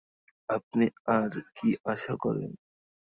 আপনি 0.49 0.85
আর 1.15 1.31
কী 1.55 1.69
আশা 1.85 2.13
করেন? 2.23 2.51